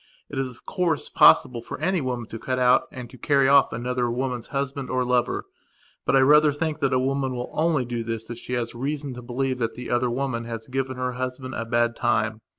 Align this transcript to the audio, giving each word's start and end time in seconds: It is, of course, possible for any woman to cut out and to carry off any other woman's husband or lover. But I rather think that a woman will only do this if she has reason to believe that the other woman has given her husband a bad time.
It 0.31 0.39
is, 0.39 0.49
of 0.49 0.65
course, 0.65 1.09
possible 1.09 1.61
for 1.61 1.79
any 1.79 2.01
woman 2.01 2.25
to 2.29 2.39
cut 2.39 2.57
out 2.57 2.87
and 2.91 3.07
to 3.11 3.19
carry 3.19 3.47
off 3.47 3.71
any 3.71 3.87
other 3.87 4.09
woman's 4.09 4.47
husband 4.47 4.89
or 4.89 5.05
lover. 5.05 5.45
But 6.07 6.15
I 6.15 6.21
rather 6.21 6.51
think 6.51 6.79
that 6.79 6.91
a 6.91 6.97
woman 6.97 7.35
will 7.35 7.51
only 7.53 7.85
do 7.85 8.03
this 8.03 8.27
if 8.31 8.39
she 8.39 8.53
has 8.53 8.73
reason 8.73 9.13
to 9.13 9.21
believe 9.21 9.59
that 9.59 9.75
the 9.75 9.91
other 9.91 10.09
woman 10.09 10.45
has 10.45 10.67
given 10.67 10.97
her 10.97 11.11
husband 11.11 11.53
a 11.53 11.65
bad 11.65 11.95
time. 11.95 12.41